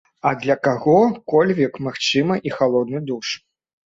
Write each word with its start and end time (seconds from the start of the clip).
А 0.27 0.29
для 0.43 0.53
каго-кольвек, 0.67 1.73
магчыма, 1.87 2.39
і 2.49 2.55
халодны 2.57 3.03
душ. 3.11 3.27